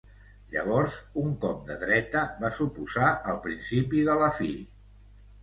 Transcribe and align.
Llavors, 0.53 0.95
un 1.23 1.35
cop 1.43 1.59
de 1.67 1.77
dreta 1.83 2.23
va 2.41 2.51
suposar 2.61 3.11
el 3.35 3.39
principi 3.45 4.03
de 4.11 4.19
la 4.25 4.33
fi. 4.41 4.51